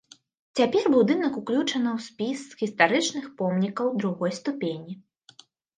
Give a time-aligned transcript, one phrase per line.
[0.59, 4.93] Цяпер будынак ўключана ў спіс гістарычных помнікаў другой ступені.